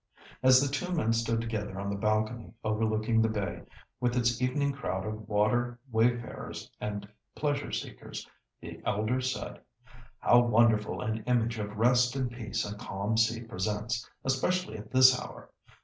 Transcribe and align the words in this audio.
As 0.41 0.59
the 0.59 0.67
two 0.67 0.91
men 0.91 1.13
stood 1.13 1.41
together 1.41 1.79
on 1.79 1.91
the 1.91 1.95
balcony 1.95 2.51
overlooking 2.63 3.21
the 3.21 3.29
bay 3.29 3.61
with 3.99 4.17
its 4.17 4.41
evening 4.41 4.71
crowd 4.73 5.05
of 5.05 5.29
water 5.29 5.77
wayfarers 5.91 6.71
and 6.81 7.07
pleasure 7.35 7.71
seekers, 7.71 8.27
the 8.61 8.81
elder 8.83 9.21
said— 9.21 9.59
"How 10.17 10.39
wonderful 10.39 11.01
an 11.01 11.23
image 11.25 11.59
of 11.59 11.77
rest 11.77 12.15
and 12.15 12.31
peace 12.31 12.65
a 12.65 12.75
calm 12.75 13.15
sea 13.15 13.41
presents, 13.41 14.09
especially 14.25 14.77
at 14.79 14.89
this 14.89 15.21
hour! 15.21 15.51